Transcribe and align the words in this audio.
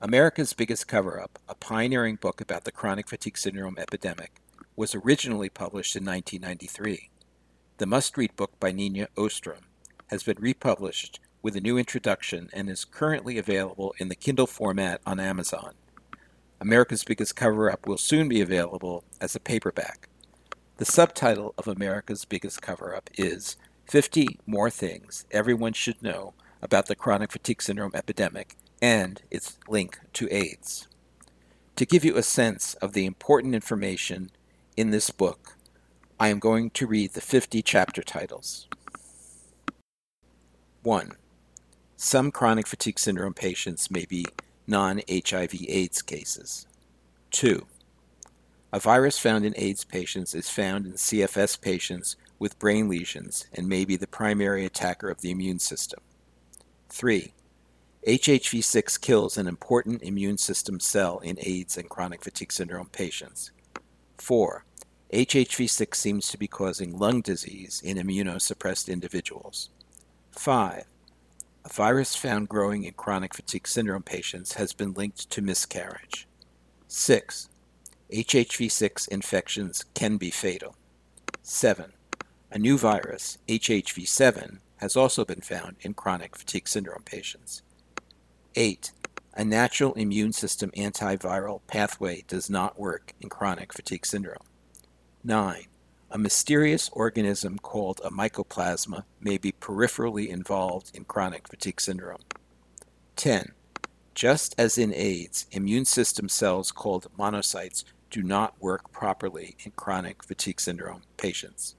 America's 0.00 0.52
Biggest 0.52 0.86
Cover 0.86 1.20
Up, 1.20 1.40
a 1.48 1.56
pioneering 1.56 2.14
book 2.14 2.40
about 2.40 2.62
the 2.62 2.70
chronic 2.70 3.08
fatigue 3.08 3.36
syndrome 3.36 3.76
epidemic, 3.78 4.40
was 4.76 4.94
originally 4.94 5.48
published 5.48 5.96
in 5.96 6.04
1993. 6.04 7.10
The 7.78 7.86
must 7.86 8.16
read 8.16 8.36
book 8.36 8.52
by 8.60 8.70
Neenyah 8.70 9.08
Ostrom 9.18 9.64
has 10.06 10.22
been 10.22 10.36
republished 10.38 11.18
with 11.42 11.56
a 11.56 11.60
new 11.60 11.76
introduction 11.76 12.48
and 12.52 12.70
is 12.70 12.84
currently 12.84 13.38
available 13.38 13.92
in 13.98 14.08
the 14.08 14.14
Kindle 14.14 14.46
format 14.46 15.00
on 15.04 15.18
Amazon. 15.18 15.74
America's 16.60 17.02
Biggest 17.02 17.34
Cover 17.34 17.68
Up 17.68 17.88
will 17.88 17.98
soon 17.98 18.28
be 18.28 18.40
available 18.40 19.02
as 19.20 19.34
a 19.34 19.40
paperback. 19.40 20.08
The 20.76 20.84
subtitle 20.84 21.54
of 21.58 21.66
America's 21.66 22.24
Biggest 22.24 22.62
Cover 22.62 22.94
Up 22.94 23.10
is 23.18 23.56
50 23.86 24.38
More 24.46 24.70
Things 24.70 25.26
Everyone 25.32 25.72
Should 25.72 26.00
Know 26.04 26.34
About 26.62 26.86
the 26.86 26.94
Chronic 26.94 27.32
Fatigue 27.32 27.62
Syndrome 27.62 27.96
Epidemic 27.96 28.54
and 28.80 29.22
its 29.30 29.58
link 29.68 29.98
to 30.14 30.32
AIDS. 30.32 30.88
To 31.76 31.86
give 31.86 32.04
you 32.04 32.16
a 32.16 32.22
sense 32.22 32.74
of 32.74 32.92
the 32.92 33.06
important 33.06 33.54
information 33.54 34.30
in 34.76 34.90
this 34.90 35.10
book, 35.10 35.56
I 36.18 36.28
am 36.28 36.38
going 36.38 36.70
to 36.70 36.86
read 36.86 37.12
the 37.12 37.20
50 37.20 37.62
chapter 37.62 38.02
titles. 38.02 38.66
1. 40.82 41.12
Some 41.96 42.30
chronic 42.30 42.66
fatigue 42.66 42.98
syndrome 42.98 43.34
patients 43.34 43.90
may 43.90 44.04
be 44.04 44.24
non 44.66 45.00
HIV 45.08 45.54
AIDS 45.68 46.02
cases. 46.02 46.66
2. 47.30 47.66
A 48.72 48.80
virus 48.80 49.18
found 49.18 49.44
in 49.44 49.54
AIDS 49.56 49.84
patients 49.84 50.34
is 50.34 50.50
found 50.50 50.86
in 50.86 50.92
CFS 50.92 51.60
patients 51.60 52.16
with 52.38 52.58
brain 52.58 52.88
lesions 52.88 53.46
and 53.52 53.68
may 53.68 53.84
be 53.84 53.96
the 53.96 54.06
primary 54.06 54.64
attacker 54.64 55.08
of 55.08 55.20
the 55.20 55.30
immune 55.30 55.58
system. 55.58 56.00
3. 56.88 57.32
HHV6 58.08 58.98
kills 59.02 59.36
an 59.36 59.46
important 59.46 60.02
immune 60.02 60.38
system 60.38 60.80
cell 60.80 61.18
in 61.18 61.36
AIDS 61.42 61.76
and 61.76 61.90
chronic 61.90 62.24
fatigue 62.24 62.50
syndrome 62.50 62.86
patients. 62.86 63.50
4. 64.16 64.64
HHV6 65.12 65.94
seems 65.94 66.28
to 66.28 66.38
be 66.38 66.46
causing 66.46 66.98
lung 66.98 67.20
disease 67.20 67.82
in 67.84 67.98
immunosuppressed 67.98 68.90
individuals. 68.90 69.68
5. 70.32 70.84
A 71.66 71.68
virus 71.68 72.16
found 72.16 72.48
growing 72.48 72.84
in 72.84 72.94
chronic 72.94 73.34
fatigue 73.34 73.68
syndrome 73.68 74.04
patients 74.04 74.54
has 74.54 74.72
been 74.72 74.94
linked 74.94 75.28
to 75.28 75.42
miscarriage. 75.42 76.26
6. 76.86 77.50
HHV6 78.10 79.08
infections 79.08 79.84
can 79.92 80.16
be 80.16 80.30
fatal. 80.30 80.76
7. 81.42 81.92
A 82.52 82.58
new 82.58 82.78
virus, 82.78 83.36
HHV7, 83.48 84.60
has 84.78 84.96
also 84.96 85.26
been 85.26 85.42
found 85.42 85.76
in 85.82 85.92
chronic 85.92 86.38
fatigue 86.38 86.68
syndrome 86.68 87.02
patients. 87.02 87.60
8. 88.58 88.90
A 89.34 89.44
natural 89.44 89.92
immune 89.92 90.32
system 90.32 90.72
antiviral 90.72 91.60
pathway 91.68 92.24
does 92.26 92.50
not 92.50 92.76
work 92.76 93.14
in 93.20 93.28
chronic 93.28 93.72
fatigue 93.72 94.04
syndrome. 94.04 94.42
9. 95.22 95.66
A 96.10 96.18
mysterious 96.18 96.90
organism 96.92 97.60
called 97.60 98.00
a 98.04 98.10
mycoplasma 98.10 99.04
may 99.20 99.38
be 99.38 99.52
peripherally 99.52 100.26
involved 100.26 100.90
in 100.92 101.04
chronic 101.04 101.46
fatigue 101.46 101.80
syndrome. 101.80 102.22
10. 103.14 103.52
Just 104.12 104.56
as 104.58 104.76
in 104.76 104.92
AIDS, 104.92 105.46
immune 105.52 105.84
system 105.84 106.28
cells 106.28 106.72
called 106.72 107.06
monocytes 107.16 107.84
do 108.10 108.24
not 108.24 108.60
work 108.60 108.90
properly 108.90 109.54
in 109.64 109.70
chronic 109.70 110.24
fatigue 110.24 110.60
syndrome 110.60 111.02
patients. 111.16 111.76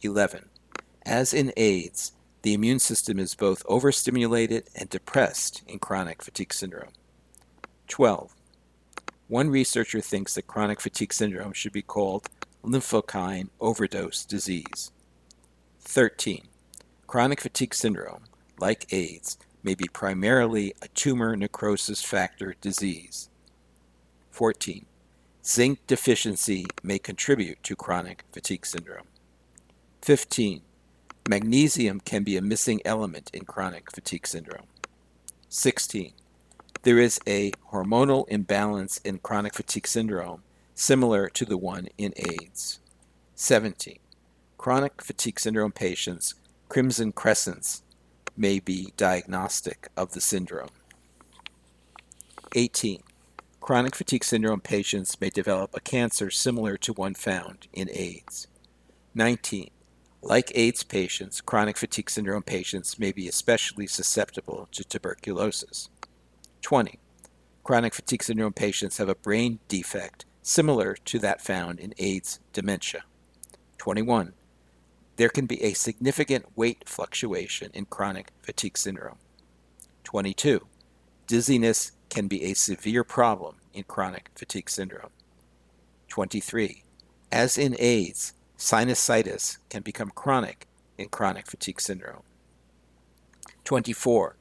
11. 0.00 0.48
As 1.04 1.34
in 1.34 1.52
AIDS, 1.54 2.12
the 2.46 2.54
immune 2.54 2.78
system 2.78 3.18
is 3.18 3.34
both 3.34 3.66
overstimulated 3.66 4.68
and 4.76 4.88
depressed 4.88 5.64
in 5.66 5.80
chronic 5.80 6.22
fatigue 6.22 6.54
syndrome. 6.54 6.92
12. 7.88 8.36
One 9.26 9.50
researcher 9.50 10.00
thinks 10.00 10.36
that 10.36 10.46
chronic 10.46 10.80
fatigue 10.80 11.12
syndrome 11.12 11.52
should 11.52 11.72
be 11.72 11.82
called 11.82 12.28
lymphokine 12.62 13.48
overdose 13.60 14.24
disease. 14.24 14.92
13. 15.80 16.46
Chronic 17.08 17.40
fatigue 17.40 17.74
syndrome, 17.74 18.26
like 18.60 18.92
AIDS, 18.92 19.38
may 19.64 19.74
be 19.74 19.88
primarily 19.92 20.72
a 20.80 20.86
tumor 20.86 21.34
necrosis 21.34 22.04
factor 22.04 22.54
disease. 22.60 23.28
14. 24.30 24.86
Zinc 25.44 25.84
deficiency 25.88 26.66
may 26.84 27.00
contribute 27.00 27.60
to 27.64 27.74
chronic 27.74 28.22
fatigue 28.30 28.64
syndrome. 28.64 29.08
15. 30.02 30.62
Magnesium 31.28 31.98
can 31.98 32.22
be 32.22 32.36
a 32.36 32.42
missing 32.42 32.80
element 32.84 33.30
in 33.34 33.44
chronic 33.44 33.90
fatigue 33.90 34.28
syndrome. 34.28 34.66
16. 35.48 36.12
There 36.82 36.98
is 36.98 37.18
a 37.26 37.50
hormonal 37.72 38.28
imbalance 38.28 38.98
in 38.98 39.18
chronic 39.18 39.54
fatigue 39.54 39.88
syndrome 39.88 40.44
similar 40.76 41.28
to 41.30 41.44
the 41.44 41.56
one 41.56 41.88
in 41.98 42.14
AIDS. 42.16 42.78
17. 43.34 43.98
Chronic 44.56 45.02
fatigue 45.02 45.40
syndrome 45.40 45.72
patients, 45.72 46.34
crimson 46.68 47.10
crescents, 47.10 47.82
may 48.36 48.60
be 48.60 48.92
diagnostic 48.96 49.88
of 49.96 50.12
the 50.12 50.20
syndrome. 50.20 50.70
18. 52.54 53.02
Chronic 53.60 53.96
fatigue 53.96 54.22
syndrome 54.22 54.60
patients 54.60 55.20
may 55.20 55.30
develop 55.30 55.70
a 55.74 55.80
cancer 55.80 56.30
similar 56.30 56.76
to 56.76 56.92
one 56.92 57.14
found 57.14 57.66
in 57.72 57.90
AIDS. 57.90 58.46
19. 59.16 59.70
Like 60.28 60.50
AIDS 60.56 60.82
patients, 60.82 61.40
chronic 61.40 61.76
fatigue 61.76 62.10
syndrome 62.10 62.42
patients 62.42 62.98
may 62.98 63.12
be 63.12 63.28
especially 63.28 63.86
susceptible 63.86 64.66
to 64.72 64.82
tuberculosis. 64.82 65.88
20. 66.62 66.98
Chronic 67.62 67.94
fatigue 67.94 68.24
syndrome 68.24 68.52
patients 68.52 68.98
have 68.98 69.08
a 69.08 69.14
brain 69.14 69.60
defect 69.68 70.24
similar 70.42 70.94
to 71.04 71.20
that 71.20 71.40
found 71.40 71.78
in 71.78 71.94
AIDS 71.98 72.40
dementia. 72.52 73.04
21. 73.78 74.32
There 75.14 75.28
can 75.28 75.46
be 75.46 75.62
a 75.62 75.74
significant 75.74 76.46
weight 76.56 76.88
fluctuation 76.88 77.70
in 77.72 77.84
chronic 77.84 78.32
fatigue 78.42 78.76
syndrome. 78.76 79.18
22. 80.02 80.66
Dizziness 81.28 81.92
can 82.08 82.26
be 82.26 82.42
a 82.42 82.54
severe 82.54 83.04
problem 83.04 83.58
in 83.72 83.84
chronic 83.84 84.30
fatigue 84.34 84.70
syndrome. 84.70 85.10
23. 86.08 86.82
As 87.30 87.56
in 87.56 87.76
AIDS, 87.78 88.32
sinusitis 88.58 89.58
can 89.68 89.82
become 89.82 90.10
chronic 90.10 90.66
in 90.98 91.08
chronic 91.08 91.46
fatigue 91.46 91.80
syndrome. 91.80 92.22
24. 93.64 94.36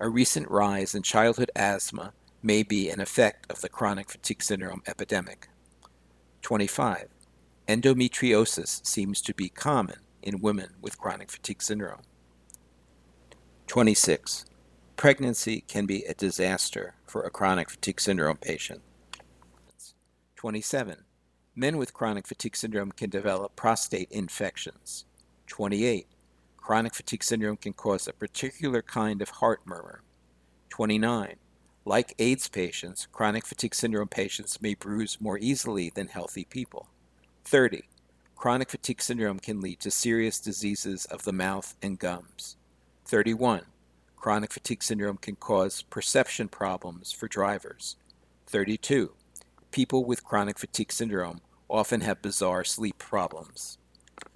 A 0.00 0.08
recent 0.08 0.48
rise 0.50 0.94
in 0.94 1.02
childhood 1.02 1.50
asthma 1.56 2.12
may 2.42 2.62
be 2.62 2.88
an 2.88 3.00
effect 3.00 3.50
of 3.50 3.60
the 3.60 3.68
chronic 3.68 4.08
fatigue 4.10 4.42
syndrome 4.42 4.82
epidemic. 4.86 5.48
25. 6.42 7.08
Endometriosis 7.66 8.86
seems 8.86 9.20
to 9.20 9.34
be 9.34 9.48
common 9.48 9.98
in 10.22 10.40
women 10.40 10.70
with 10.80 10.98
chronic 10.98 11.30
fatigue 11.30 11.62
syndrome. 11.62 12.02
26. 13.66 14.46
Pregnancy 14.96 15.60
can 15.60 15.84
be 15.84 16.04
a 16.04 16.14
disaster 16.14 16.94
for 17.06 17.22
a 17.22 17.30
chronic 17.30 17.68
fatigue 17.68 18.00
syndrome 18.00 18.38
patient. 18.38 18.80
27. 20.36 21.04
Men 21.58 21.76
with 21.76 21.92
chronic 21.92 22.28
fatigue 22.28 22.54
syndrome 22.54 22.92
can 22.92 23.10
develop 23.10 23.56
prostate 23.56 24.12
infections. 24.12 25.04
28. 25.48 26.06
Chronic 26.56 26.94
fatigue 26.94 27.24
syndrome 27.24 27.56
can 27.56 27.72
cause 27.72 28.06
a 28.06 28.12
particular 28.12 28.80
kind 28.80 29.20
of 29.20 29.28
heart 29.28 29.62
murmur. 29.64 30.02
29. 30.68 31.34
Like 31.84 32.14
AIDS 32.20 32.46
patients, 32.48 33.08
chronic 33.10 33.44
fatigue 33.44 33.74
syndrome 33.74 34.06
patients 34.06 34.62
may 34.62 34.74
bruise 34.74 35.20
more 35.20 35.36
easily 35.36 35.90
than 35.92 36.06
healthy 36.06 36.44
people. 36.44 36.86
30. 37.44 37.88
Chronic 38.36 38.70
fatigue 38.70 39.02
syndrome 39.02 39.40
can 39.40 39.60
lead 39.60 39.80
to 39.80 39.90
serious 39.90 40.38
diseases 40.38 41.06
of 41.06 41.24
the 41.24 41.32
mouth 41.32 41.74
and 41.82 41.98
gums. 41.98 42.56
31. 43.06 43.62
Chronic 44.16 44.52
fatigue 44.52 44.84
syndrome 44.84 45.16
can 45.16 45.34
cause 45.34 45.82
perception 45.82 46.46
problems 46.46 47.10
for 47.10 47.26
drivers. 47.26 47.96
32. 48.46 49.10
People 49.72 50.04
with 50.04 50.22
chronic 50.22 50.56
fatigue 50.56 50.92
syndrome 50.92 51.40
often 51.68 52.00
have 52.00 52.22
bizarre 52.22 52.64
sleep 52.64 52.98
problems. 52.98 53.78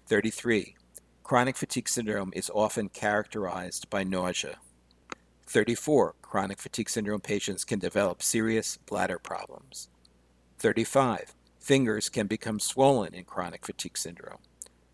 33. 0.06 0.76
Chronic 1.22 1.56
fatigue 1.56 1.88
syndrome 1.88 2.32
is 2.34 2.50
often 2.54 2.88
characterized 2.88 3.88
by 3.88 4.04
nausea. 4.04 4.56
34. 5.46 6.14
Chronic 6.22 6.60
fatigue 6.60 6.90
syndrome 6.90 7.20
patients 7.20 7.64
can 7.64 7.78
develop 7.78 8.22
serious 8.22 8.76
bladder 8.76 9.18
problems. 9.18 9.88
35. 10.58 11.34
Fingers 11.60 12.08
can 12.08 12.26
become 12.26 12.58
swollen 12.58 13.14
in 13.14 13.24
chronic 13.24 13.64
fatigue 13.64 13.96
syndrome. 13.96 14.38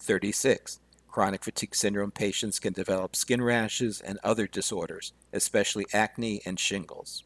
36. 0.00 0.80
Chronic 1.08 1.42
fatigue 1.42 1.74
syndrome 1.74 2.10
patients 2.10 2.58
can 2.58 2.72
develop 2.72 3.16
skin 3.16 3.42
rashes 3.42 4.00
and 4.00 4.18
other 4.22 4.46
disorders, 4.46 5.12
especially 5.32 5.86
acne 5.92 6.40
and 6.44 6.60
shingles. 6.60 7.24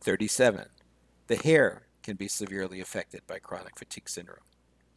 37. 0.00 0.66
The 1.26 1.36
hair 1.36 1.82
can 2.10 2.16
be 2.16 2.26
severely 2.26 2.80
affected 2.80 3.24
by 3.28 3.38
chronic 3.38 3.78
fatigue 3.78 4.08
syndrome. 4.08 4.42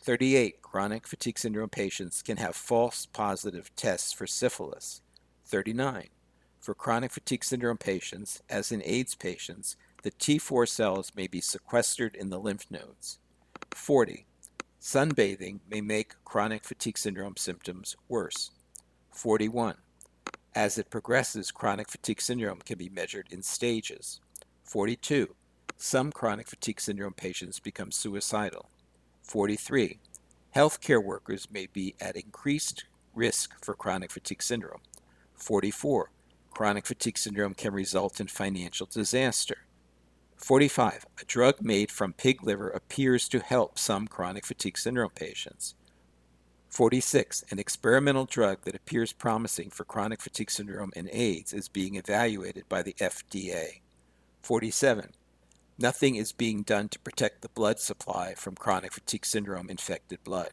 38. 0.01 0.63
Chronic 0.63 1.05
fatigue 1.05 1.37
syndrome 1.37 1.69
patients 1.69 2.23
can 2.23 2.37
have 2.37 2.55
false 2.55 3.05
positive 3.05 3.69
tests 3.75 4.11
for 4.11 4.25
syphilis. 4.25 5.01
39. 5.45 6.07
For 6.59 6.73
chronic 6.73 7.11
fatigue 7.11 7.43
syndrome 7.43 7.77
patients, 7.77 8.41
as 8.49 8.71
in 8.71 8.81
AIDS 8.83 9.13
patients, 9.13 9.75
the 10.01 10.09
T4 10.09 10.67
cells 10.67 11.11
may 11.15 11.27
be 11.27 11.39
sequestered 11.39 12.15
in 12.15 12.31
the 12.31 12.39
lymph 12.39 12.65
nodes. 12.71 13.19
40. 13.69 14.25
Sunbathing 14.81 15.59
may 15.69 15.81
make 15.81 16.15
chronic 16.25 16.63
fatigue 16.63 16.97
syndrome 16.97 17.37
symptoms 17.37 17.95
worse. 18.09 18.49
41. 19.11 19.75
As 20.55 20.79
it 20.79 20.89
progresses, 20.89 21.51
chronic 21.51 21.89
fatigue 21.89 22.21
syndrome 22.21 22.61
can 22.65 22.79
be 22.79 22.89
measured 22.89 23.27
in 23.29 23.43
stages. 23.43 24.19
42. 24.63 25.35
Some 25.85 26.13
chronic 26.13 26.47
fatigue 26.47 26.79
syndrome 26.79 27.11
patients 27.11 27.59
become 27.59 27.91
suicidal. 27.91 28.69
43. 29.23 29.99
Healthcare 30.55 31.03
workers 31.03 31.49
may 31.51 31.65
be 31.65 31.93
at 31.99 32.15
increased 32.15 32.85
risk 33.13 33.61
for 33.61 33.73
chronic 33.73 34.09
fatigue 34.09 34.41
syndrome. 34.41 34.79
44. 35.35 36.09
Chronic 36.51 36.85
fatigue 36.85 37.17
syndrome 37.17 37.53
can 37.53 37.73
result 37.73 38.21
in 38.21 38.27
financial 38.27 38.85
disaster. 38.85 39.65
45. 40.37 41.05
A 41.21 41.25
drug 41.25 41.61
made 41.61 41.91
from 41.91 42.13
pig 42.13 42.41
liver 42.43 42.69
appears 42.69 43.27
to 43.27 43.39
help 43.41 43.77
some 43.77 44.07
chronic 44.07 44.45
fatigue 44.45 44.77
syndrome 44.77 45.11
patients. 45.11 45.75
46. 46.69 47.43
An 47.51 47.59
experimental 47.59 48.23
drug 48.23 48.59
that 48.63 48.75
appears 48.75 49.11
promising 49.11 49.69
for 49.69 49.83
chronic 49.83 50.21
fatigue 50.21 50.49
syndrome 50.49 50.93
and 50.95 51.09
AIDS 51.11 51.51
is 51.51 51.67
being 51.67 51.95
evaluated 51.95 52.69
by 52.69 52.81
the 52.81 52.93
FDA. 52.93 53.81
47. 54.43 55.09
Nothing 55.77 56.15
is 56.15 56.31
being 56.31 56.61
done 56.61 56.87
to 56.89 56.99
protect 56.99 57.41
the 57.41 57.49
blood 57.49 57.79
supply 57.79 58.35
from 58.35 58.55
chronic 58.55 58.93
fatigue 58.93 59.25
syndrome 59.25 59.69
infected 59.69 60.23
blood. 60.23 60.51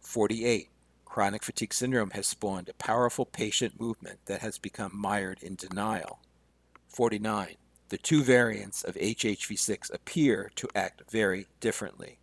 48. 0.00 0.70
Chronic 1.04 1.42
fatigue 1.42 1.74
syndrome 1.74 2.10
has 2.10 2.26
spawned 2.26 2.68
a 2.68 2.74
powerful 2.74 3.26
patient 3.26 3.78
movement 3.78 4.20
that 4.24 4.40
has 4.40 4.58
become 4.58 4.92
mired 4.94 5.42
in 5.42 5.54
denial. 5.54 6.20
49. 6.88 7.56
The 7.90 7.98
two 7.98 8.22
variants 8.22 8.82
of 8.84 8.94
HHV6 8.94 9.92
appear 9.92 10.50
to 10.56 10.68
act 10.74 11.10
very 11.10 11.46
differently. 11.60 12.18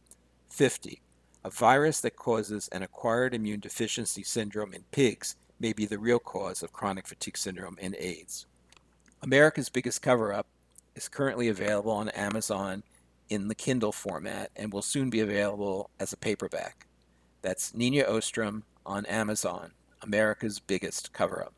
50. 0.50 1.02
A 1.44 1.50
virus 1.52 2.02
that 2.02 2.16
causes 2.16 2.68
an 2.70 2.82
acquired 2.82 3.36
immune 3.36 3.60
deficiency 3.60 4.24
syndrome 4.24 4.74
in 4.74 4.84
pigs 4.92 5.36
may 5.60 5.74
be 5.74 5.86
the 5.86 6.00
real 6.00 6.20
cause 6.20 6.64
of 6.64 6.74
chronic 6.74 7.08
fatigue 7.08 7.38
syndrome 7.38 7.78
and 7.80 7.96
AIDS. 8.00 8.48
America's 9.22 9.70
Biggest 9.70 10.02
Cover 10.02 10.34
Up 10.34 10.48
is 10.96 11.08
currently 11.08 11.48
available 11.50 11.92
on 11.92 12.10
Amazon 12.10 12.84
in 13.30 13.48
the 13.48 13.56
Kindle 13.56 13.92
format 13.92 14.52
and 14.56 14.72
will 14.72 14.82
soon 14.82 15.10
be 15.10 15.20
available 15.20 15.90
as 16.00 16.14
a 16.14 16.18
paperback. 16.18 16.88
That's 17.42 17.72
Neenyah 17.74 18.10
Ostrom 18.10 18.64
on 18.86 19.06
Amazon, 19.06 19.72
America's 20.02 20.60
Biggest 20.60 21.12
Cover 21.14 21.44
Up. 21.44 21.54